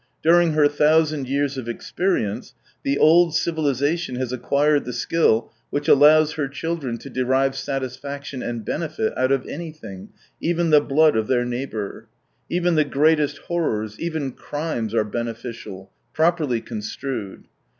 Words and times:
During 0.23 0.53
her 0.53 0.67
thousand 0.67 1.29
years 1.29 1.59
of 1.59 1.69
experience, 1.69 2.55
the 2.81 2.97
old 2.97 3.33
civflisation 3.35 4.15
has 4.17 4.33
acquired 4.33 4.83
the 4.83 4.93
skill 4.93 5.51
which 5.69 5.87
allows 5.87 6.33
her 6.33 6.47
children 6.47 6.97
to 6.97 7.07
derive 7.11 7.55
satisfaction 7.55 8.41
and 8.41 8.65
benefit 8.65 9.15
out 9.15 9.31
of 9.31 9.45
anything, 9.45 10.09
even 10.41 10.71
the 10.71 10.81
blood 10.81 11.15
of 11.15 11.27
their 11.27 11.45
neigh 11.45 11.67
bour. 11.67 12.07
Even 12.49 12.73
the 12.73 12.83
greatest 12.83 13.37
horrors, 13.47 13.99
even 13.99 14.31
crimes 14.31 14.95
are 14.95 15.03
beneficial,' 15.03 15.91
properly 16.15 16.61
construed. 16.61 17.43